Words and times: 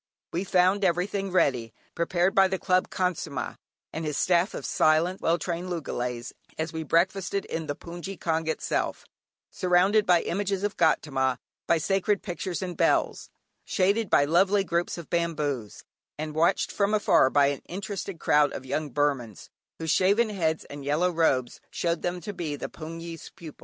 We 0.33 0.45
found 0.45 0.83
everything 0.83 1.29
ready, 1.31 1.75
prepared 1.93 2.33
by 2.33 2.47
the 2.47 2.57
Club 2.57 2.89
Khansamah, 2.89 3.55
and 3.93 4.03
his 4.03 4.17
staff 4.17 4.55
of 4.55 4.65
silent, 4.65 5.21
well 5.21 5.37
trained 5.37 5.69
loogalays, 5.69 6.33
and 6.57 6.71
we 6.71 6.81
breakfasted 6.81 7.45
in 7.45 7.67
the 7.67 7.75
"hpoongyi 7.75 8.17
kyaung" 8.19 8.47
itself, 8.47 9.05
surrounded 9.51 10.07
by 10.07 10.23
images 10.23 10.63
of 10.63 10.75
Gaudama, 10.75 11.37
by 11.67 11.77
sacred 11.77 12.23
pictures 12.23 12.63
and 12.63 12.75
bells; 12.75 13.29
shaded 13.63 14.09
by 14.09 14.25
lovely 14.25 14.63
groups 14.63 14.97
of 14.97 15.07
bamboos, 15.11 15.83
and 16.17 16.33
watched 16.33 16.71
from 16.71 16.95
afar 16.95 17.29
by 17.29 17.49
an 17.53 17.61
interested 17.67 18.19
crowd 18.19 18.53
of 18.53 18.65
young 18.65 18.89
Burmans, 18.89 19.49
whose 19.77 19.91
shaven 19.91 20.29
heads 20.29 20.65
and 20.65 20.83
yellow 20.83 21.11
robes 21.11 21.61
showed 21.69 22.01
them 22.01 22.19
to 22.21 22.33
be 22.33 22.55
the 22.55 22.69
hpoongyi's 22.69 23.29
pupils. 23.35 23.59